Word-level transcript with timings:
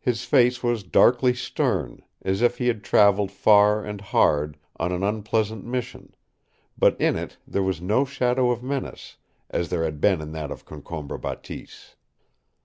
His 0.00 0.24
face 0.24 0.64
was 0.64 0.82
darkly 0.82 1.32
stern, 1.32 2.02
as 2.22 2.42
if 2.42 2.58
he 2.58 2.66
had 2.66 2.82
traveled 2.82 3.30
far 3.30 3.84
and 3.84 4.00
hard 4.00 4.56
on 4.80 4.90
an 4.90 5.04
unpleasant 5.04 5.64
mission, 5.64 6.12
but 6.76 7.00
in 7.00 7.14
it 7.14 7.36
there 7.46 7.62
was 7.62 7.80
no 7.80 8.04
shadow 8.04 8.50
of 8.50 8.64
menace, 8.64 9.16
as 9.48 9.68
there 9.68 9.84
had 9.84 10.00
been 10.00 10.20
in 10.20 10.32
that 10.32 10.50
of 10.50 10.64
Concombre 10.64 11.20
Bateese. 11.20 11.94